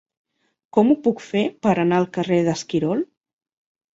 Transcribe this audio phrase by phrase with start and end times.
[0.77, 3.07] Com ho puc fer per anar al carrer d'Esquirol?